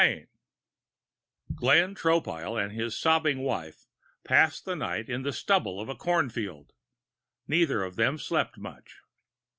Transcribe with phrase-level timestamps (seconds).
[0.01, 0.25] VI
[1.53, 3.85] Glenn Tropile and his sobbing wife
[4.23, 6.73] passed the night in the stubble of a cornfield.
[7.47, 9.01] Neither of them slept much.